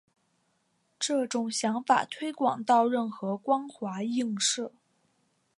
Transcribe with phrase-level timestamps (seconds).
[0.97, 4.71] 这种想法推广到任何光滑映射。